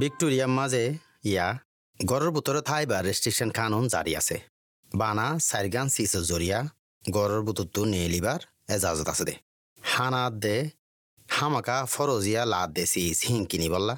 ভিক্টোরিয়ার 0.00 0.50
মাঝে 0.58 0.84
ইয়া 1.30 1.46
গড়ের 2.00 2.30
ভিতরে 2.36 2.60
থাইবার 2.68 3.02
রেস্ট্রিকশন 3.08 3.50
কানুন 3.58 3.84
জারি 3.94 4.12
আছে। 4.20 4.36
বানা, 4.92 5.26
সাইরগান 5.48 5.86
সিসের 5.94 6.24
জরিয়া, 6.30 6.58
গড়ের 7.04 7.42
ভিতরতো 7.46 7.80
নেলিবার 7.92 8.40
এজাজত 8.74 9.08
আছে 9.12 9.24
দে। 9.28 9.34
হানাত 9.82 10.34
দে, 10.44 10.56
হামাকা 11.28 11.76
ফরজিয়া 11.94 12.42
লাদ 12.52 12.68
দে 12.76 12.84
সিস 12.92 13.18
হিং 13.28 13.40
কিনি 13.50 13.68
বললা। 13.74 13.94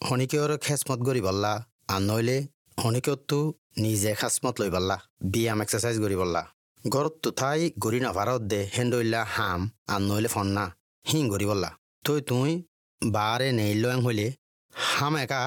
হনিকেওর 0.00 0.52
খেসমত 0.64 1.00
গরি 1.08 1.20
বললা, 1.28 1.52
আর 1.92 2.00
নইলে 2.08 2.38
হনিকেওতো 2.82 3.38
নিজে 3.84 4.12
খাসমত 4.20 4.54
লই 4.60 4.70
বললা, 4.76 4.96
ব্যায়াম 5.32 5.58
এক্সারসাইজ 5.64 5.96
গরি 6.04 6.16
বললা। 6.22 6.42
গড়ত 6.84 7.14
তো 7.22 7.30
থাই 7.40 7.60
গরি 7.84 7.98
নাভারত 8.04 8.42
দে 8.52 8.60
হেন্ডইলা 8.74 9.22
হাম, 9.34 9.60
আর 9.92 10.00
নইলে 10.08 10.28
ফন্না, 10.34 10.64
হিং 11.06 11.24
গরি 11.32 11.46
বললা। 11.50 11.70
তুই 12.04 12.20
তুই 12.28 12.50
বারে 13.02 13.48
নেইল 13.58 13.84
হইলে 14.06 14.28
হাম 14.74 15.14
একা 15.24 15.42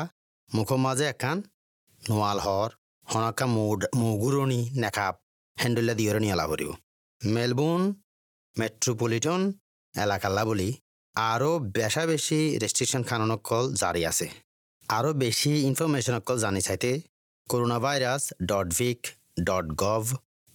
মুখৰ 0.49 0.79
মাজে 0.85 1.05
একান 1.13 1.37
নোৱাল 2.01 2.39
হৰ 2.45 2.69
হনকা 3.07 3.45
মুগুৰণি 4.01 4.61
নেকাপ 4.83 5.15
হেণ্ডুলা 5.57 5.93
দিয়ৰণি 5.99 6.27
এলা 6.35 6.45
ভৰিব। 6.51 6.69
মেলবোর্ন 7.21 7.83
মেট্রোপলিটন 8.59 9.41
এলাকাল্লা 9.93 10.43
বলি 10.49 10.69
আরও 11.15 11.51
বেশা 11.77 12.03
বেশি 12.11 12.39
রেস্ট্রিকশন 12.63 13.01
খাননকল 13.09 13.63
জারি 13.81 14.01
আছে। 14.11 14.27
আরও 14.89 15.11
বেশি 15.23 15.51
ইনফরমেশনকল 15.69 16.35
জানি 16.45 16.61
চাইতে 16.67 16.91
coronavirus 17.85 18.23
dot 18.51 18.67
vic 18.79 18.99
dot 19.49 19.65
gov 19.83 20.03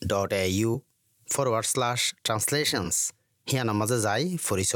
dot 0.03 0.31
a 0.43 0.45
u 0.59 0.71
forward 1.29 1.67
slash 1.73 2.01
translations 2.25 2.97
হিয়ানার 3.47 3.77
মাঝে 3.81 3.99
যাই 4.07 4.23
ফরিস 4.47 4.73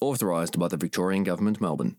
Authorised 0.00 0.54
by 0.60 0.68
the 0.72 0.78
Victorian 0.84 1.22
Government, 1.28 1.56
Melbourne. 1.64 1.92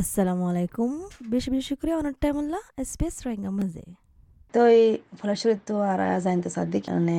আসসালামু 0.00 0.44
আলাইকুম। 0.50 0.90
বেশি 1.32 1.48
বেশি 1.56 1.72
করে 1.80 1.92
টাইম 2.22 2.36
আল্লাহ 2.42 2.62
স্পেস 2.92 3.14
রোহিঙ্গা 3.24 3.50
মাঝে 3.58 3.84
Toi 4.56 4.80
ফলাশরিত 5.20 5.68
আর 5.90 6.00
জাইনতে 6.24 6.48
সাদিক 6.56 6.84
মানে 6.90 7.18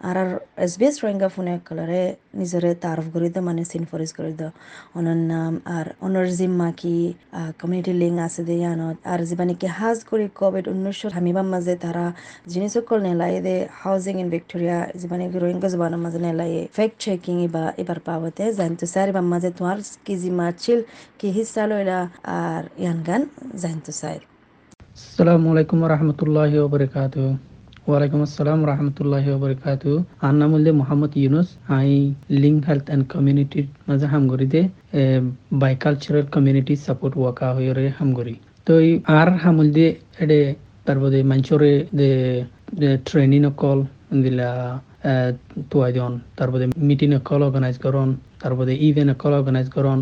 আর 0.00 0.16
আর 0.22 0.30
এসবিএস 0.66 0.96
রোহিঙ্গা 1.02 1.28
ফোনে 1.34 1.54
কলরে 1.68 2.02
নিজরে 2.38 2.70
তারফ 2.84 3.06
করে 3.14 3.28
দো 3.34 3.40
মানে 3.48 3.62
সিন 3.70 3.84
ফরিস 3.90 4.10
করে 4.18 4.32
দো 4.40 4.48
অনর 4.98 5.20
নাম 5.32 5.52
আর 5.76 5.86
অনর 6.06 6.26
জিম্মা 6.38 6.68
কি 6.80 6.96
কমিউনিটি 7.60 7.92
লিঙ্ক 8.02 8.18
আছে 8.26 8.40
দে 8.48 8.54
ইয়ানত 8.62 8.96
আর 9.12 9.20
জীবানি 9.28 9.54
কি 9.60 9.66
হাজ 9.78 9.98
করে 10.10 10.26
কোভিড 10.40 10.64
উনিশশো 10.72 11.08
হামিবার 11.16 11.46
মাঝে 11.54 11.74
তারা 11.84 12.04
জিনিস 12.52 12.70
সকল 12.76 12.98
নেলাই 13.06 13.34
দে 13.46 13.56
হাউজিং 13.82 14.14
ইন 14.22 14.28
ভিক্টোরিয়া 14.34 14.78
জীবানি 15.00 15.24
রোহিঙ্গা 15.34 15.68
জবানের 15.72 16.00
মাঝে 16.04 16.20
নেলাই 16.26 16.52
ফেক্ট 16.76 16.96
চেকিং 17.04 17.36
এবার 17.46 17.68
এবার 17.82 17.98
পাবতে 18.06 18.44
জানতো 18.58 18.84
এবার 19.02 19.24
মাঝে 19.32 19.50
তোমার 19.58 19.78
কি 20.04 20.14
জিম্মা 20.22 20.46
ছিল 20.62 20.78
কি 21.18 21.28
হিসা 21.36 21.62
লইলা 21.70 22.00
আর 22.40 22.62
ইয়ান 22.82 22.98
গান 23.08 23.22
জানতো 23.62 23.92
স্যার 24.02 24.37
আসসালামু 24.98 25.46
আলাইকুম 25.52 25.78
রহমতুল্লাহি 25.86 26.56
ওবরকাত 26.64 27.14
ওয়ালাইকুম 27.86 28.20
আসসালাম 28.22 28.60
রহমতুল্লাহি 28.64 29.28
ওবরকাত 29.36 29.82
আর 30.22 30.34
নাম 30.40 30.50
হলে 30.54 30.70
Mohammad 30.80 31.12
Yunus 31.16 31.48
i 31.76 31.90
link 32.42 32.58
health 32.68 32.86
and 32.94 33.04
কমিউনিটির 33.12 33.66
মাঝে 33.88 34.06
হামগরিতে 34.12 34.60
বাই 35.60 35.72
কালচারাল 35.76 36.26
কমিউনিটি 36.34 36.74
সাপোর্ট 36.86 37.14
ওয়াকা 37.18 37.46
হয়ে 37.56 37.90
হামগরি 37.98 38.34
তো 38.66 38.72
আর 39.12 39.28
হামুল 39.44 39.68
দিয়ে 39.76 39.90
এডে 40.22 40.40
তারপরে 40.86 41.10
দে 41.98 42.10
ট্রেনিং 43.06 43.42
অকল 43.50 43.78
দিলা 44.16 44.50
তুয়াই 45.70 45.90
দিন 45.96 46.12
তারপরে 46.38 46.64
মিটিং 46.88 47.08
অকল 47.20 47.40
অর্গানাইজ 47.48 47.76
করন 47.84 48.08
তারপরে 48.42 48.72
ইভেন্ট 48.88 49.10
অকল 49.14 49.32
অর্গানাইজ 49.38 49.68
করন 49.76 49.98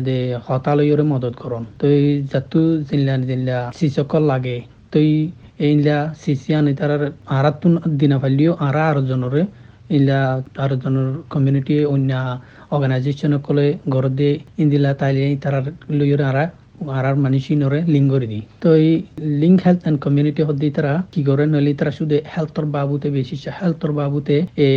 দে 0.00 0.18
হতালয়রে 0.46 1.02
মদত 1.02 1.34
করন 1.34 1.62
তই 1.78 2.22
যাতু 2.32 2.60
জিল্লা 2.90 3.14
জিল্লা 3.22 3.58
শিশকল 3.74 4.22
লাগে, 4.22 4.56
তই 4.92 5.10
এইলা 5.58 5.96
শিশিয়ানি 6.14 6.72
তার 6.74 6.92
আরাত 7.28 7.62
দিনা 7.98 8.16
ফালিও 8.18 8.52
আরা 8.58 8.82
আরও 8.88 9.02
জনরে 9.02 9.42
ইলা 9.90 10.20
আরও 10.56 10.76
জনের 10.76 11.08
কমিউনিটি 11.30 11.84
অন্য 11.84 12.10
অর্গানাইজেশন 12.70 13.32
কলে 13.38 13.66
ঘর 13.88 14.04
দে 14.08 14.30
ইন্দিলা 14.58 14.90
তাইলে 14.94 15.24
তার 15.36 15.54
লইরে 15.90 16.24
আরা 16.24 16.44
আরার 16.90 17.16
মানুষিনরে 17.16 17.78
লিঙ্ক 17.86 18.08
করে 18.10 18.26
দি 18.26 18.40
তো 18.60 18.68
এই 18.74 18.90
লিঙ্ক 19.40 19.58
হেলথ 19.64 19.80
এন্ড 19.86 19.98
কমিউনিটি 20.00 20.42
হদ্দি 20.42 20.68
তারা 20.70 20.92
কি 21.12 21.20
করে 21.24 21.44
নলি 21.46 21.72
তারা 21.74 21.90
শুধু 21.90 22.16
হেলথর 22.34 22.66
বাবুতে 22.66 23.08
বেশি 23.10 23.36
হেলথর 23.58 23.92
বাবুতে 23.92 24.36
এ 24.58 24.70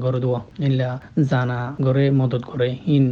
গড়ে 0.00 0.20
দেওয়া 0.20 0.40
ইলা 0.60 0.90
জানা 1.30 1.60
গড়ে 1.82 2.04
মদত 2.10 2.42
করে 2.42 2.68
ইন 2.86 3.06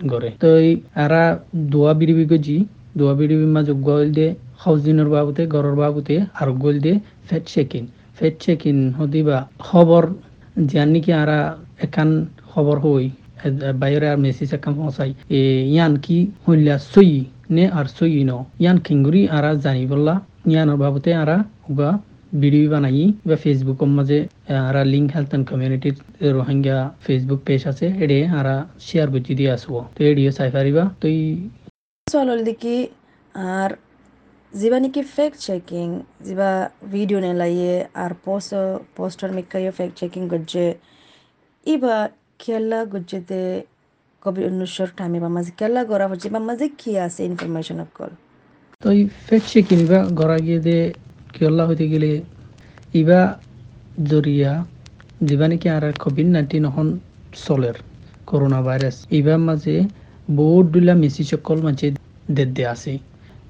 গড়ে 0.00 0.30
তো 0.40 0.48
এই 0.58 0.70
আরা 0.96 1.22
দোয়া 1.70 1.92
বিড়িবি 1.94 2.24
গজি 2.26 2.56
দোয়া 2.96 3.14
বিড়িবি 3.14 3.46
মাঝে 3.46 3.72
গল 3.80 4.02
দে 4.12 4.26
হাউজিনের 4.58 5.08
বাবুতে 5.08 5.42
গড়ের 5.46 5.74
বাবুতে 5.74 6.14
আর 6.34 6.48
গল 6.54 6.76
দে, 6.80 6.92
ফেট 7.28 7.44
চেকিন। 7.46 7.84
ফেট 8.16 8.34
চেকিন 8.40 8.78
হদিবা 8.92 9.38
খবর 9.58 10.02
যান 10.66 10.88
নাকি 10.92 11.12
আরা 11.12 11.38
একান 11.78 12.10
খবর 12.50 12.76
হই 12.78 13.06
বাইরে 13.74 14.06
আর 14.08 14.18
মেসেজ 14.18 14.50
একান 14.54 14.72
পৌঁছাই 14.74 15.10
এ, 15.30 15.40
ইয়ান 15.66 15.92
কি 15.96 16.18
হইলা 16.46 16.76
সই 16.92 17.10
নে 17.50 17.64
আর 17.68 17.86
সই 17.88 18.24
ন? 18.24 18.32
ইয়ান 18.58 18.76
খিঙ্গুরি 18.78 19.22
আরা 19.28 19.50
জানি 19.54 19.86
বললা 19.86 20.14
ইয়ানোর 20.46 20.76
বাবুতে 20.76 21.10
আরা 21.14 21.36
উগা 21.68 21.90
ভিডিও 22.32 22.64
বানাই 22.70 23.04
বা 23.28 23.36
ফেসবুকের 23.44 23.90
মাঝে 23.98 24.18
আরা 24.68 24.82
লিঙ্ক 24.92 25.08
হেলথ 25.14 25.30
এন্ড 25.36 25.46
কমিউনিটির 25.50 25.96
রোহিঙ্গা 26.36 26.76
ফেসবুক 27.04 27.40
পেজ 27.48 27.62
আছে 27.70 27.86
এডে 28.04 28.18
আরা 28.40 28.54
শেয়ার 28.80 29.08
বুঝি 29.14 29.32
দিয়ে 29.38 29.50
আসব। 29.56 29.72
তো 29.94 30.00
এডিও 30.10 30.30
চাই 30.38 30.50
পারিবা? 30.56 30.82
তো 31.00 31.06
চলল 32.06 32.38
দেখি 32.48 32.76
আর 33.54 33.70
যিবা 34.52 34.78
নেকি 34.84 35.02
ফেক্ট 35.16 35.38
চেকিং 35.46 35.86
যিবা 36.26 36.50
ভিডিও 36.92 37.18
নেলাইয়ে 37.26 37.74
আর 37.94 38.12
পোস্ট 38.24 38.50
পোস্টার 38.96 39.30
মেকাইয়ে 39.36 39.72
ফেক্ট 39.78 39.94
চেকিং 40.00 40.22
গজ্জে 40.32 40.66
ইবা 41.66 41.96
খেলা 42.38 42.80
গজ্জেতে 42.92 43.40
কোভিড 44.22 44.44
উনিশশোর 44.50 44.90
টাইমে 44.98 45.18
বা 45.24 45.30
মাঝে 45.36 45.52
খেলা 45.60 45.80
গড়া 45.90 46.06
হচ্ছে 46.10 46.28
বা 46.34 46.40
মাঝে 46.48 46.66
কি 46.80 46.90
আছে 47.06 47.20
ইনফরমেশন 47.30 47.78
অকল 47.86 48.12
তো 48.82 48.86
এই 48.96 49.02
ফেক্ট 49.26 49.46
চেকিং 49.52 49.78
ইবা 49.86 50.00
গড়া 50.20 50.38
গিয়ে 50.46 50.60
দে 50.66 50.76
খেলা 51.34 51.62
হইতে 51.68 51.84
গেলে 51.92 52.10
ইবা 53.00 53.20
জরিয়া 54.10 54.52
যিবা 55.28 55.46
নেকি 55.50 55.68
আর 55.76 55.84
কোভিড 56.02 56.28
নাইন্টিন 56.34 56.64
এখন 56.70 56.86
চলের 57.46 57.76
করোনা 58.30 58.60
ভাইরাস? 58.66 58.96
ইবার 59.18 59.40
মাঝে 59.48 59.74
বহুত 60.38 60.66
দুলা 60.72 60.94
মেসি 61.02 61.22
সকল 61.32 61.58
মাঝে 61.66 61.86
দেদে 62.36 62.64
আছে। 62.74 62.92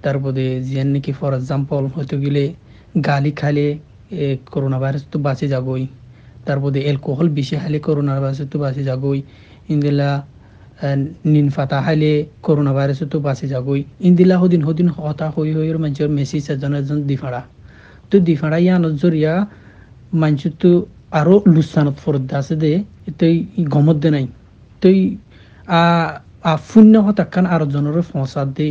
তারপরে 0.04 0.44
যেন 0.70 0.88
নাকি 0.94 1.12
ফর 1.18 1.32
এক্সাম্পল 1.40 1.82
হয়তো 1.94 2.16
গেলে 2.24 2.44
গালি 3.08 3.32
খালে 3.40 3.66
করোনা 4.52 4.78
ভাইরাস 4.82 5.02
তো 5.12 5.16
বাঁচে 5.26 5.46
যাবই। 5.54 5.84
তারপরে 6.46 6.78
অ্যালকোহল 6.86 7.26
বেশি 7.38 7.54
খালে 7.62 7.78
করোনা 7.86 8.12
ভাইরাস 8.22 8.40
তো 8.52 8.56
বাঁচে 8.64 8.82
যাবই। 8.90 9.18
ইন্দিলা 9.72 10.10
নিন 11.32 11.48
ফাতা 11.56 11.78
খাইলে 11.84 12.12
করোনা 12.46 12.72
ভাইরাস 12.76 13.00
তো 13.12 13.18
বাঁচে 13.26 13.46
যাবই। 13.54 13.80
ইন্দিলা 14.08 14.36
হদিন 14.42 14.62
হদিন 14.68 14.88
হতা 14.96 15.26
হই 15.34 15.50
হই 15.56 15.68
মানুষের 15.84 16.10
মেসেজ 16.18 16.44
এজন 16.54 16.72
এজন 16.80 16.98
দিফাড়া 17.10 17.40
তো 18.12 18.16
দিফাড়া 18.20 18.58
ইয়ানত 18.58 18.94
জরিয়া 19.02 19.32
মানুষের 20.12 20.54
তো 20.62 20.70
আরও 21.12 21.34
লুসানত 21.46 21.96
আছে 22.32 22.54
দে 22.56 22.72
তই 23.18 23.34
গমত 23.74 23.96
দে 24.02 24.08
নাই 24.10 24.26
তই 24.82 24.98
শূন্য 26.64 26.94
হতাকান 26.98 27.44
আরও 27.46 27.66
জনের 27.66 27.96
ফসাদ 28.10 28.48
দে 28.56 28.68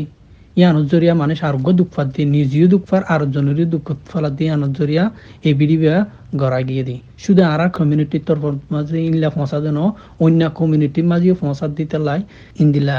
ইয়ানত 0.57 0.85
জরিয়া 0.91 1.13
মানুষ 1.15 1.37
আরোগ্য 1.43 1.69
দুঃখ 1.71 1.89
ফাত 1.95 2.07
দিয়ে 2.13 2.27
নিজেও 2.27 2.67
দুঃখ 2.67 2.83
ফার 2.85 3.01
আরও 3.05 3.25
জনেরও 3.35 3.65
দুঃখ 3.65 3.87
ফালাত 4.09 4.33
দিয়ে 4.37 4.49
ইয়ানত 4.49 4.71
জরিয়া 4.79 5.03
এ 5.43 5.51
বিড়িবা 5.59 5.95
গড়া 6.35 6.59
গিয়ে 6.61 6.83
দি 6.83 6.95
শুধু 7.23 7.41
আর 7.43 7.61
কমিউনিটির 7.69 8.23
তরফ 8.27 8.43
মাঝে 8.73 8.97
ইনলা 9.09 9.29
ফসাদ 9.29 9.65
ন 9.69 9.79
অন্য 10.19 10.41
কমিউনিটির 10.59 11.05
মাঝেও 11.11 11.35
ফসাদ 11.41 11.71
দিতে 11.79 11.97
লাই 11.99 12.19
ইন্দিলা 12.59 12.97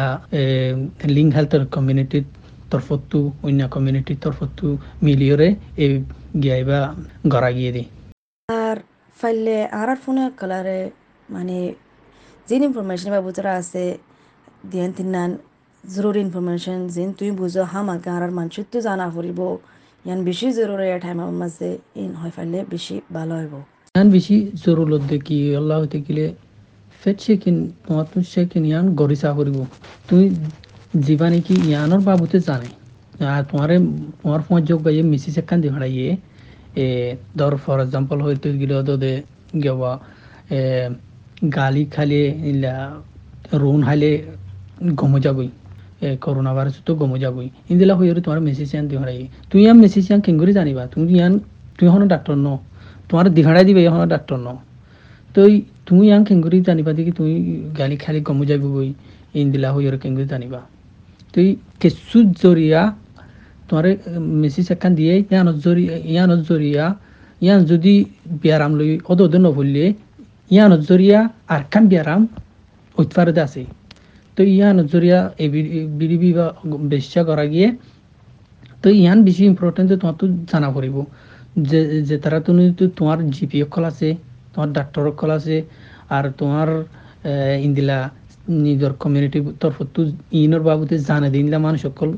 লিঙ্ক 1.09 1.31
হেলথের 1.37 1.63
কমিউনিটির 1.75 2.25
তরফতো 2.73 3.19
অন্য 3.43 3.61
কমিউনিটির 3.75 4.19
তরফতো 4.25 4.67
মিলিয়রে 5.07 5.49
এ 5.79 5.87
গিয়াইবা 6.43 6.79
গড়া 7.33 7.51
গিয়ে 7.53 7.73
দি 7.73 7.85
আর 8.49 8.77
ফাইলে 9.19 9.57
আর 9.81 9.89
ফোনে 10.03 10.25
কালারে 10.41 10.79
মানে 11.29 11.57
যিন 12.49 12.61
ইনফরমেশন 12.63 13.09
বা 13.15 13.21
বুতরা 13.27 13.53
আছে 13.61 13.85
দিয়ান 14.71 14.91
তিনান 14.97 15.31
জরুরি 15.85 16.21
ইনফরমেশন 16.21 16.79
যেন 16.95 17.09
তুই 17.19 17.31
বুঝো 17.41 17.63
হামাকে 17.73 18.09
আর 18.11 18.23
আর 18.27 18.33
মানুষের 18.39 18.67
তো 18.73 18.79
জানা 18.87 19.07
ফুরিব 19.15 19.41
ইয়ান 20.05 20.21
বেশি 20.25 20.47
জরুরি 20.59 20.87
টাইমের 20.97 21.33
মাঝে 21.41 21.69
ইন 22.03 22.13
হয় 22.21 22.33
ফাইলে 22.37 22.59
বেশি 22.73 22.95
ভালো 23.17 23.33
হইব 23.39 23.55
ইয়ান 23.95 24.09
বেশি 24.17 24.37
জরুরত 24.65 25.03
দেখি 25.13 25.37
আল্লাহ 25.61 25.77
হইতে 25.83 25.99
গেলে 26.07 26.25
ফেট 27.03 27.17
চেকিন 27.25 27.57
তোমার 27.85 28.07
তো 28.13 28.19
চেকিন 28.33 28.63
ইয়ান 28.71 28.87
গরিসা 29.01 29.31
করিব 29.39 29.59
তুই 30.09 30.25
জীবা 30.91 31.27
নাকি 31.33 31.55
ইয়ানোর 31.63 32.03
বাবুতে 32.07 32.39
জানে 32.41 32.71
আর 33.29 33.43
তোমারে 33.51 33.77
তোমার 34.21 34.41
ফোন 34.41 34.59
যোগ 34.65 34.81
গাইয়ে 34.85 35.03
মিসি 35.03 35.31
চেকান 35.37 35.59
দি 35.63 35.69
ভাড়াইয়ে 35.75 36.09
এ 36.77 36.87
ধর 37.39 37.55
ফর 37.57 37.79
এক্সাম্পল 37.81 38.19
হয়তো 38.21 38.49
গেলে 38.61 38.75
দে 38.97 39.13
গেবা 39.63 39.93
গালি 41.57 41.85
খালে 41.87 42.23
ইলা 42.51 42.75
রোন 43.53 43.81
হালে 43.83 44.11
গম 44.95 45.13
যাবই 45.19 45.49
করোনা 46.21 46.51
ভাইরাস 46.57 46.77
তো 46.87 46.93
গমো 47.01 47.17
যাবই 47.25 47.49
ইন্দিলা 47.71 47.95
হয়ে 47.99 48.13
তোমার 48.19 48.41
মেসিসিয়ান 48.41 48.85
দিহারাই 48.91 49.21
তুই 49.51 49.61
ইয়ান 49.65 49.77
মেসিসিয়ান 49.85 50.21
কেঙ্গুরি 50.21 50.53
জানিবা 50.53 50.83
তুমি 50.93 51.07
ইয়ান 51.15 51.33
তুই 51.79 51.87
হনো 51.89 52.07
ডাক্তার 52.07 52.35
ন 52.39 52.49
তোমার 53.09 53.27
দিহারাই 53.37 53.65
দিবে 53.69 53.81
হনো 53.95 54.07
ডাক্তার 54.15 54.39
ন 54.39 54.49
তো 55.31 55.41
তুমি 55.87 56.03
ইয়ান 56.09 56.23
কেঙ্গুরি 56.29 56.57
জানিবা 56.69 56.91
দেখি 56.99 57.13
তুমি 57.13 57.33
গালি 57.79 57.97
খালি 57.97 58.21
গমো 58.29 58.45
যাবি 58.51 58.69
বই 58.75 58.89
ইন্দিলা 59.35 59.69
হয়ে 59.75 59.89
কেঙ্গুরি 60.03 60.29
জানিবা 60.35 60.63
তুই 61.35 61.47
কেঁচু 61.81 62.19
জরিয়া 62.43 62.83
তোমার 63.67 63.87
মেসিজ 64.43 64.67
একান 64.75 64.93
দিয়ে, 64.99 65.15
ইয়ানত 65.33 65.57
জরিয়া 65.67 65.95
ইয়ানত 66.13 66.41
জরিয়া 66.51 66.85
ইয়ান 67.45 67.61
যদি 67.73 67.95
বিয়ারাম 68.43 68.73
লই 68.79 68.91
অদ 69.11 69.21
অদ 69.25 69.35
নভরলে 69.45 69.85
ইয়ানত 70.55 70.83
জরিয়া 70.91 71.19
আর 71.55 71.63
কান 71.73 71.85
বিয়ারাম 71.91 72.23
উৎপাদে 72.97 73.41
আছে। 73.47 73.63
তো 74.37 74.41
ইয়ান 74.55 74.77
জরিয়া 74.93 75.19
এই 75.43 75.49
বিডিবি 76.01 76.31
বা 76.39 76.47
বেশ্যা 76.93 77.23
করা 77.29 77.45
গিয়ে, 77.53 77.69
তো 78.83 78.89
ইয়ান 79.01 79.19
বেশি 79.27 79.43
ইম্পর্টেন্ট 79.53 79.89
তোমার 80.03 80.17
তো 80.21 80.27
জানা 80.51 80.69
পড়িব 80.75 80.97
যে 81.71 81.81
যে 82.09 82.17
তারা 82.25 82.39
তুমি 82.47 82.63
তোমার 82.99 83.19
জিপি 83.35 83.59
অকল 83.67 83.85
আছে 83.91 84.09
তোমার 84.53 84.71
ডাক্তার 84.77 85.03
অকল 85.13 85.31
আছে 85.39 85.57
আর 86.17 86.25
তোমার 86.41 86.69
ইন্দিলা 87.67 87.99
নিজের 88.65 88.93
কমিউনিটির 89.03 89.45
তরফতো 89.63 90.01
ইনৰ 90.43 90.63
বাবদে 90.69 90.97
জানে 91.09 91.29
দিনলা 91.35 91.59
মানুষ 91.67 91.83
অকল 91.91 92.11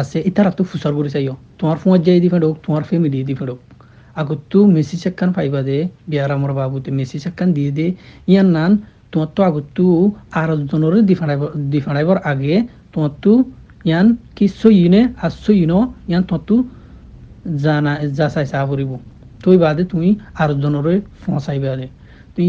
আছে। 0.00 0.18
ইতারা 0.30 0.50
তো 0.58 0.62
ফুসার 0.70 0.92
করে 0.98 1.10
চাইও। 1.14 1.34
তোমার 1.58 1.76
ফোন 1.82 1.92
যাই 2.06 2.18
দি 2.24 2.28
ফেডক 2.32 2.54
তোমার 2.64 2.82
ফ্যামিলি 2.88 3.18
দি 3.28 3.34
ফেডক 3.40 3.58
আগত 4.20 4.52
মেসি 4.76 4.96
চাক্কান 5.02 5.30
পাইবা 5.36 5.60
দে, 5.68 5.78
বিয়ার 6.10 6.30
আমার 6.36 6.52
বাবুতে 6.58 6.90
মেসি 6.98 7.18
চাক্কান 7.24 7.48
দিয়ে 7.56 7.70
দে। 7.78 7.86
ইয়ান 8.32 8.48
নান, 8.56 8.72
তোমার 9.12 9.30
তো 9.36 9.40
আগত 9.48 9.66
তো 9.76 9.86
আর 10.40 10.50
জনের 10.70 10.94
দি 11.08 11.14
ফাড়াইব 11.20 11.42
দি 11.72 11.78
ফাড়াইবার 11.86 12.18
আগে 12.30 12.54
তোমার 12.92 13.12
তো 13.24 13.32
ইয়ান 13.88 14.06
কি 14.36 14.46
সইনে 14.60 15.02
আর 15.24 15.32
সইন 15.44 15.72
ইয়ান 16.10 16.22
তোমার 16.28 16.42
তো 16.48 16.56
জানা 17.64 17.92
যা 18.18 18.26
চাই 18.34 18.46
চা 18.52 18.58
ফুরিব 18.68 18.92
তুই 19.42 19.56
বাদে 19.62 19.82
তুমি 19.92 20.08
আর 20.40 20.50
জনরে 20.62 20.94
ফসাইবা 21.22 21.72
দে। 21.80 21.86
তুই 22.34 22.48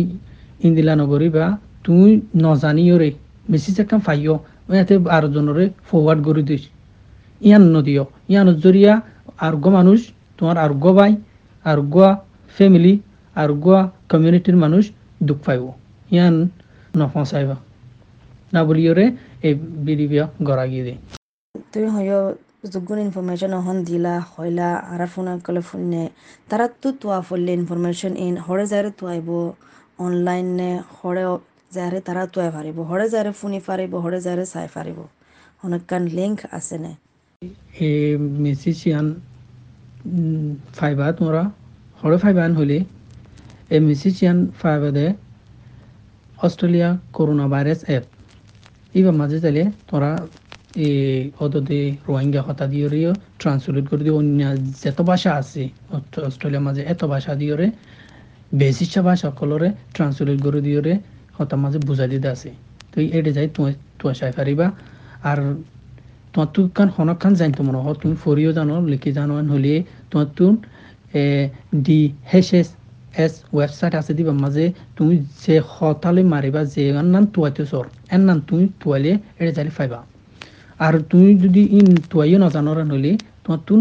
ইন্দিলা 0.67 0.93
নগরী 1.01 1.29
বা 1.35 1.45
তুমি 1.85 2.09
নজানিও 2.45 2.95
রে 3.01 3.09
মেসেজ 3.51 3.75
একটা 3.83 3.97
ফাইও 4.05 4.35
এতে 4.81 4.95
আর 5.15 5.23
জনরে 5.33 5.65
ফরওয়ার্ড 5.87 6.19
করে 6.27 6.43
দিস। 6.49 6.63
ইয়ান 7.41 7.63
নদিও 7.75 8.03
ইয়ান 8.31 8.47
জরিয়া 8.63 8.93
আরোগ্য 9.47 9.67
মানুষ 9.77 9.99
তোমার 10.39 10.57
আরোগ্য 10.65 10.85
ভাই 10.99 11.11
আরোগ্য 11.65 11.97
ফ্যামিলি 12.55 12.93
আরোগ্য 13.35 13.67
কমিউনিটির 14.11 14.57
মানুষ 14.63 14.83
দুঃখ 15.27 15.39
পাইব। 15.45 15.63
ইয়ান 16.15 16.35
নফসাইবা 16.99 17.57
না 18.53 18.61
বলিওরে 18.67 19.05
এই 19.47 19.53
বিডিবিয়া 19.85 20.25
গড়া 20.47 20.65
গিয়ে 20.71 20.83
দে। 20.87 20.93
তুমি 21.71 21.87
হয় 21.95 22.09
যোগ্য 22.73 22.89
ইনফরমেশন 23.07 23.51
অহন 23.59 23.77
দিলা 23.89 24.15
হইলা 24.33 24.69
আর 24.91 25.01
ফোন 25.13 25.27
কলে 25.45 25.61
ফোনে 25.69 26.03
তারা 26.49 26.65
তো 26.81 26.89
তোয়া 27.01 27.19
ফলে 27.27 27.51
ইনফরমেশন 27.59 28.13
ইন 28.25 28.35
হরে 28.45 28.65
যারে 28.71 28.89
তোয়াইব 28.99 29.29
অনলাইনে 30.05 30.71
হরে 30.97 31.23
যাৰে 31.75 31.99
তারা 32.07 32.23
তোয়াই 32.33 32.51
পারিব 32.57 32.77
হরে 32.89 33.07
যারে 33.13 33.31
ফোনি 33.39 33.59
পারিব 33.67 33.91
হরে 34.03 34.19
যারে 34.27 34.45
চাই 34.53 34.67
পারিব 34.75 34.99
অনেকখান 35.65 36.03
লিঙ্ক 36.17 36.37
আছে 36.57 36.75
নে? 36.83 36.91
এই 37.87 38.09
মেসিচিয়ান 38.45 39.07
ফাইবা 40.77 41.05
তোমরা 41.17 41.43
হরে 42.01 42.17
ফাইবান 42.23 42.51
হলে। 42.59 42.77
এই 43.73 43.81
মেসিচিয়ান 43.89 44.37
ফাইবাদে 44.61 45.05
অস্ট্রেলিয়া 46.45 46.89
করোনা 47.17 47.45
ভাইরাস 47.53 47.81
অ্যাপ 47.89 48.03
এবার 48.99 49.15
মাঝে 49.21 49.37
চাইলে 49.43 49.63
তোরা 49.89 50.11
এই 50.85 50.95
অদতে 51.43 51.79
রোহিঙ্গা 52.07 52.41
হতা 52.47 52.65
দিয়ে 52.71 53.11
ট্রান্সলেট 53.41 53.85
করে 53.91 54.01
দিয়ে, 54.05 54.15
অন্য 54.21 54.39
যত 54.83 54.99
ভাষা 55.11 55.31
আছে 55.41 55.63
অস্ট্রেলিয়ার 56.29 56.65
মাঝে 56.67 56.81
এত 56.93 57.01
ভাষা 57.13 57.31
দিয়ে 57.41 57.55
বেশিচ্ছা 58.61 59.01
ভাষা 59.09 59.27
সকলরে 59.29 59.67
ট্রান্সলেট 59.95 60.39
করে 60.45 60.59
দিয়ে 60.67 60.79
হতার 61.41 61.59
মাঝে 61.63 61.79
বুঝাই 61.87 62.09
দিতে 62.13 62.27
আছে। 62.35 62.49
তো 62.91 62.97
এটা 63.17 63.31
যাই 63.37 63.47
তোমার 63.55 63.73
তোমার 63.99 64.15
চাই 64.21 64.31
পারিবা। 64.39 64.67
আর 65.29 65.37
তোমার 66.33 66.49
তো 66.55 66.59
কান 66.77 66.87
হনক 66.95 67.17
খান 67.23 67.33
জানতো 67.39 67.61
মনে 67.67 67.79
হয় 67.83 67.95
তুমি 68.01 68.15
ফরিও 68.23 68.51
জানো, 68.57 68.75
লিখি 68.91 69.11
জানো 69.17 69.33
হলে 69.53 69.73
তোমার 70.09 70.27
তো 70.37 70.45
D 71.85 71.99
H 72.31 72.49
S 72.59 72.69
S 73.23 73.33
website 73.55 73.93
আছে 73.99 74.11
দিবা 74.17 74.33
মাঝে, 74.43 74.65
তুমি 74.97 75.13
যে 75.43 75.55
হতালে 75.73 76.21
মারিবা, 76.33 76.61
যে 76.73 76.83
নাম 77.13 77.23
তুয়াইতে 77.33 77.63
সর 77.71 77.85
এর 78.13 78.21
নাম 78.29 78.37
তুমি 78.47 78.63
তুয়াইলে 78.81 79.11
এটা 79.39 79.51
চাইলে 79.57 79.71
পাইবা। 79.77 79.99
আর 80.85 80.93
তুমি 81.11 81.29
যদি 81.43 81.61
ইন 81.77 81.87
তুয়াইও 82.11 82.37
নাজানো 82.43 82.69
হলে 82.93 83.11
তোমার 83.43 83.61
তুন 83.67 83.79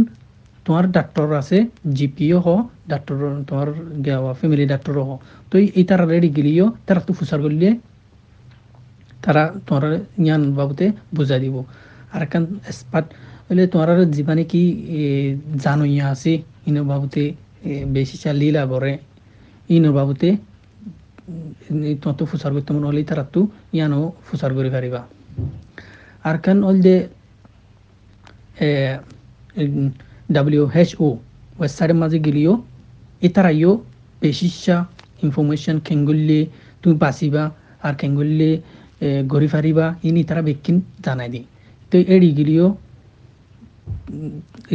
তোমার 0.70 0.88
ডাক্তার 0.98 1.24
আছে 1.42 1.58
জিপিও 1.98 2.38
হ 2.46 2.48
ডাক্তার 2.92 3.16
তোমার 3.48 3.68
ফ্যামিলি 4.38 4.64
ডাক্তারও 4.72 5.02
হ 5.08 5.10
তো 5.50 5.54
এই 5.78 5.84
তারা 5.90 6.04
রেডি 6.12 6.28
গেলিও, 6.36 6.66
তারা 6.86 7.00
তো 7.06 7.10
ফুসার 7.18 7.40
করলে 7.44 7.68
তারা 9.24 9.42
তোমার 9.66 9.84
জ্ঞান 10.24 10.42
বাবুতে 10.58 10.86
বুঝাই 11.16 11.40
দিব। 11.44 11.56
আর 12.14 12.20
একখান 12.26 12.44
এক্সপার্ট 12.70 13.06
হলে 13.48 13.62
তোমার 13.72 13.88
জীবনে 14.16 14.42
কি 14.52 14.62
জানো 15.64 15.84
ইয়া 15.94 16.06
আছে, 16.14 16.32
ইনো 16.68 16.82
বাবুতে 16.92 17.22
বেশি 17.96 18.16
চালিলা 18.24 18.62
করে 18.72 18.92
ইনো 19.76 19.90
বাবুতে 19.98 20.28
তোমার 22.00 22.16
তো 22.20 22.24
ফুসার 22.30 22.50
করতে 22.54 22.70
মনে 22.76 22.86
হলে 22.90 23.00
তারা 23.10 23.24
তো 23.34 23.40
ইয়ানো 23.76 24.00
ফুসার 24.26 24.50
করে 24.56 24.70
পারিবা 24.76 25.00
আর 26.28 26.36
কান 26.44 26.58
হল 26.66 26.76
যে 26.86 26.94
ও 30.30 31.08
ওয়েবসাইটের 31.58 31.98
মাঝে 32.02 32.18
গেলিও 32.26 32.52
এতারাইও 33.22 33.72
বেশিসা 34.22 34.76
ইনফরমেশন 35.22 35.76
খেঙ্গুললে 35.86 36.38
তুমি 36.82 36.94
বাঁচিবা 36.96 37.42
আর 37.82 37.94
খেঙ্গুললে 37.94 38.50
ঘুরি 39.26 39.48
ফারিবা 39.48 39.86
ইনি 40.08 40.22
তারা 40.24 40.42
বেকিন 40.48 40.76
জানাই 41.04 41.28
দিই 41.34 41.44
তো 41.92 41.94
এড়ি 42.14 42.30
গেলিও 42.38 42.66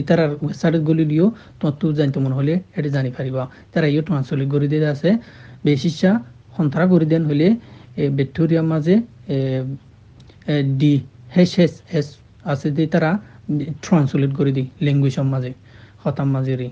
ইতারার 0.01 0.31
ওয়েবসাইটত 0.35 0.81
গলি 0.89 1.05
দিও 1.11 1.25
তোমার 1.57 1.75
তো 1.81 1.85
জানতে 1.91 2.17
মনে 2.19 2.35
হলে 2.39 2.53
এটা 2.77 2.89
জানি 2.89 3.09
পারিবা 3.17 3.43
তারা 3.73 3.87
ইও 3.87 4.01
ট্রান্সলেট 4.07 4.47
করে 4.53 4.67
দিয়ে 4.71 4.87
আছে 4.93 5.09
বেশিসা 5.65 6.11
সন্তারা 6.55 6.85
করে 6.91 7.05
দেন 7.11 7.23
হলে 7.29 7.47
ভিক্টোরিয়ার 8.17 8.67
মাঝে 8.71 8.95
ডি 10.79 10.93
হেচ 11.35 11.51
এস 11.59 11.73
এস 11.91 12.07
আছে 12.45 12.67
যে 12.77 12.83
তারা 12.87 13.11
ট্রান্সলেট 13.83 14.31
করে 14.39 14.51
দিই 14.57 14.67
ল্যাঙ্গুয়েজের 14.85 15.27
মাঝে 15.33 15.51
হতাম 16.03 16.27
মাঝেরই 16.35 16.69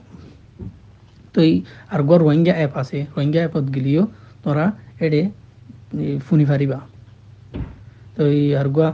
তো 1.33 1.37
এই, 1.47 1.53
আর 1.93 2.01
গর 2.09 2.19
রোহিঙ্গা 2.27 2.53
অ্যাপ 2.59 2.73
আছে, 2.81 2.97
রোহিঙ্গা 3.15 3.39
অ্যাপত 3.43 3.65
গেলিও 3.75 4.03
তোরা 4.43 4.65
এডে 5.05 5.21
ফুনি 6.25 6.45
পারিবা 6.51 6.79
তো 8.15 8.21
এই 8.37 8.45
আর 8.61 8.67
গোয়া 8.75 8.89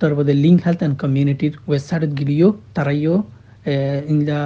তারপরে 0.00 0.32
লিঙ্ক 0.44 0.58
হেলথ 0.64 0.80
অ্যান্ড 0.82 0.96
কমিউনিটির 1.02 1.54
ওয়েবসাইটত 1.68 2.12
গেলিও 2.20 2.48
তারাইও 2.76 3.14
ইনলা 4.12 4.40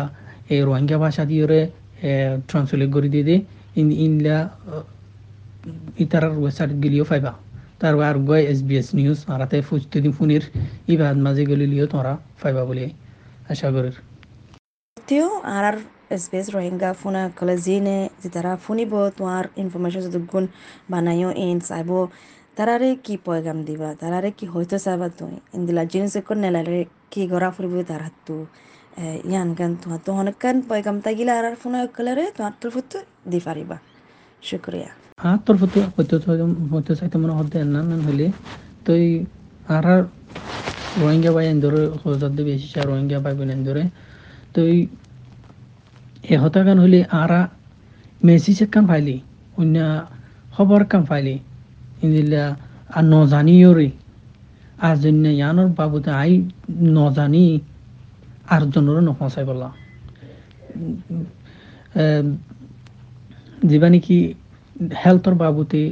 এই 0.53 0.61
রোহিঙ্গা 0.69 0.97
ভাষা 1.05 1.23
দিয়ে 1.31 1.45
ট্রান্সলেট 2.49 2.91
করে 2.97 3.09
দিয়ে 3.15 3.25
দে 3.29 3.37
ইন, 3.81 3.89
ইনলা 4.07 4.37
ইতারার 6.05 6.35
ওয়েবসাইটত 6.43 6.79
গেলিও 6.85 7.05
পাইবা 7.11 7.33
তারপর 7.85 8.05
আর 8.11 8.19
গয় 8.29 8.45
এস 8.53 8.61
বি 8.69 8.75
এস 8.81 8.89
নিউজ 8.99 9.19
আর 9.33 9.41
তাতে 9.43 9.57
ফুজতে 9.69 9.99
ফোনের 10.17 10.45
ইবাদ 10.93 11.17
মাঝে 11.27 11.43
গেলিও 11.51 11.87
তোরা 11.93 12.15
পাইবা 12.41 12.63
বলে 12.69 12.85
আশা 13.53 13.69
করি। 13.75 13.91
তেও 15.09 15.29
আর 15.55 15.65
আর 15.71 15.77
এসবিএস 16.17 16.49
রোহিঙ্গা 16.55 16.91
ফোনা 17.01 17.23
কলে 17.39 17.57
জিনে, 17.67 17.99
যে 18.23 18.29
তারা 18.35 18.53
ফুনিব, 18.65 18.93
তোমার 19.19 19.45
ইনফরমেশন 19.63 20.01
যদি 20.07 20.19
গুণ 20.33 20.45
বানাইও 20.93 21.31
ইন 21.45 21.59
চাইব, 21.69 21.91
তারারে 22.57 22.89
কি 23.05 23.15
পয়গাম 23.27 23.59
দিবা? 23.69 23.89
তারারে 24.01 24.31
কি 24.39 24.45
হইতে 24.55 24.77
চাইবা 24.85 25.07
তুমি? 25.19 25.37
ইন্দিলা 25.57 25.83
জিনিস 25.93 26.15
কোন 26.29 26.39
নেলারে 26.45 26.81
কি 27.13 27.23
গড়া 27.33 27.49
ফুরিব 27.55 27.75
তার 27.91 28.03
হাতু 28.07 28.37
ইয়ান 29.31 29.49
গান, 29.59 29.73
তোমার 29.83 30.01
তো 30.07 30.11
অনেক 30.23 30.37
কান 30.43 30.57
পয়গাম 30.69 30.97
তাগিলে 31.05 31.33
আর 31.39 31.45
আর 31.51 31.57
ফোনা 31.63 31.79
কলে 31.97 32.25
তোমার 32.37 32.53
তোর 32.61 32.71
ফুটু 32.75 32.99
দি 33.31 33.39
পারিবা 33.47 33.77
শুক্রিয়া। 34.49 34.91
হ্যাঁ 35.23 35.37
তোর 35.45 35.57
ফুটু 35.61 35.79
হইতে 36.73 36.93
চাইতে 36.99 37.17
মনে 37.23 37.35
হতে 37.39 37.57
না 37.75 37.81
না 37.91 37.97
হইলে 38.07 38.27
তুই 38.87 39.05
আর 39.75 39.85
আর 39.93 40.03
রোহিঙ্গা 41.01 41.31
বাই 41.37 41.47
এন্দরে 41.53 41.83
হজার 42.03 42.33
বেশি 42.49 42.69
রোহিঙ্গা 42.91 43.19
বাই 43.25 43.33
বোন 43.39 43.51
এন্দরে 43.57 43.85
তুই 44.55 44.75
এ 46.33 46.35
হতাগান 46.43 46.79
হলে 46.85 47.01
আরা 47.23 47.41
মেসেজ 48.29 48.59
কান 48.75 48.85
ফাইলি, 48.91 49.17
অন্য 49.61 49.77
খবর 50.55 50.81
কান 50.91 51.03
ফাইলি। 51.11 51.37
ইন্দিলা 52.05 52.45
আর 52.97 53.05
নজানিও 53.13 53.71
রে 53.79 53.89
আর 54.87 54.97
জন্য 55.05 55.25
ইয়ানোর 55.41 55.69
বাবুতে 55.79 56.11
আই 56.23 56.33
নজানি 56.97 57.45
আর 58.55 58.63
জনেরও 58.73 59.03
নফসাই 59.09 59.45
বলা 59.51 59.69
নেকি 63.63 64.35
হেলথর 65.05 65.35
বাবুতে 65.35 65.83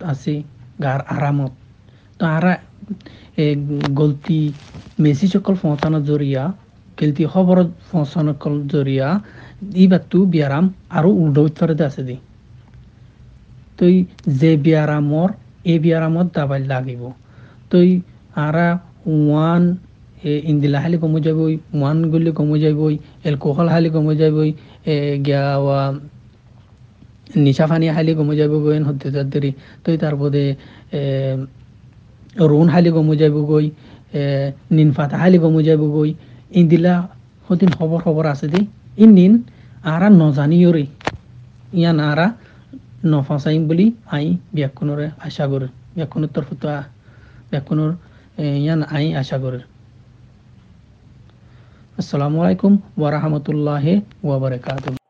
আছে 0.00 0.42
গার 0.82 1.00
আরামত 1.08 1.52
তো 2.20 2.24
এ, 3.38 3.46
গলতি 3.90 4.52
মেসি 4.98 5.26
সকল 5.26 5.54
পৌঁছানোর 5.54 6.02
জরিয়া 6.04 6.52
গেলতি 6.98 7.24
খবর 7.24 7.56
পৌঁছানোর 7.90 8.36
জরিয়া 8.66 9.20
ই 9.74 9.86
বাতু 9.86 10.26
বিয়ারাম 10.26 10.64
আরও 10.90 11.10
উল্টো 11.10 11.40
উত্তরে 11.42 11.74
আছে 11.84 12.02
দি 12.02 12.16
তই 13.78 14.04
যে 14.26 14.56
বিয়ারামর 14.56 15.28
এই 15.64 15.78
বিয়ারামত 15.78 16.26
দাবাই 16.34 16.60
লাগিব। 16.64 17.02
তই 17.70 17.88
আরা 18.36 18.78
ওয়ান 19.06 19.76
ইন্দিলা 20.44 20.78
হালি 20.80 20.96
কমে 20.98 21.20
যাবই 21.20 21.58
ওয়ান 21.74 22.10
গুলি 22.10 22.30
কমে 22.32 22.58
যাবই 22.58 22.98
এলকোহল 23.24 23.68
হালি 23.68 23.88
কমে 23.90 24.14
যাবই 24.16 24.50
গিয়া 25.26 25.44
নিশা 27.44 27.64
ফানি 27.66 27.86
হালি 27.88 28.12
কমে 28.18 28.34
যাব 28.40 28.52
গই 28.64 28.78
হতে 28.88 29.06
তাড়াতাড়ি 29.06 29.50
তই 29.84 29.96
তারপরে 29.96 30.42
রোন 32.50 32.66
হালি 32.74 32.90
কমে 32.96 33.14
যাব 33.22 33.36
গই 33.50 33.66
নিনফাতা 34.76 35.16
হালি 35.22 35.38
কমে 35.38 35.62
যাব 35.68 35.82
গই 35.94 36.10
ইন্দিলা 36.52 36.94
হতিন 37.46 37.70
খবর 37.78 37.98
খবর 38.06 38.24
আছে 38.32 38.46
দি 38.52 38.60
ইন 38.98 39.10
নিন 39.18 39.32
আরা 39.92 40.08
নজানিও 40.20 40.70
রে 40.72 40.84
ইয়ান 41.74 41.98
আরা 42.10 42.26
নফাসাইম 43.10 43.62
বুলি 43.68 43.86
আই 44.14 44.26
ব্যাকুণরে 44.54 45.06
আশা 45.26 45.44
করে 45.46 45.68
ব্যাকুণের 45.96 46.30
তরফ 46.34 46.50
তো 46.54 46.68
ব্যাকুণর 47.50 47.90
ইয়ান 48.58 48.80
আই 48.94 49.06
আশা 49.20 49.36
করে 49.38 49.60
আসসালামু 51.98 52.36
আলাইকুম 52.42 52.72
ওয়ারাহমতুল্লাহ 52.98 53.84
ওয়াবারাকাতুহ 54.24 55.03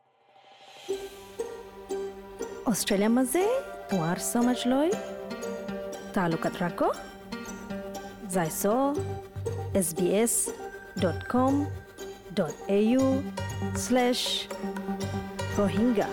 অষ্ট্ৰেলিয়াৰ 2.65 3.13
মাজে 3.17 3.43
তোমার 3.89 4.17
সমাজ 4.27 4.59
লয় 4.71 4.91
তালুকাত 6.13 6.55
ৰাখ 6.63 6.79
যাইছ 8.33 8.61
S 9.79 9.87
B 9.97 10.07
S 10.23 10.33
dot 11.03 11.19
com 11.33 11.53
dot 12.37 12.55
a 12.69 12.79
u 12.83 13.05
slash 13.83 14.19
Rohingya 15.57 16.09